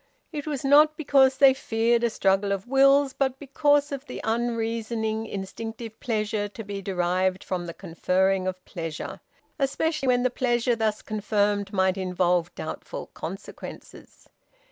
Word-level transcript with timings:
It 0.31 0.47
was 0.47 0.65
not 0.65 0.97
because 0.97 1.37
they 1.37 1.53
feared 1.53 2.03
a 2.03 2.09
struggle 2.09 2.51
of 2.51 2.65
wills; 2.65 3.13
but 3.13 3.37
because 3.37 3.91
of 3.91 4.03
the 4.07 4.19
unreasoning 4.23 5.27
instinctive 5.27 5.99
pleasure 5.99 6.47
to 6.47 6.63
be 6.63 6.81
derived 6.81 7.43
from 7.43 7.67
the 7.67 7.73
conferring 7.75 8.47
of 8.47 8.65
pleasure, 8.65 9.19
especially 9.59 10.07
when 10.07 10.23
the 10.23 10.31
pleasure 10.31 10.75
thus 10.75 11.03
conferred 11.03 11.71
might 11.71 11.97
involve 11.99 12.55
doubtful 12.55 13.11
consequences. 13.13 14.27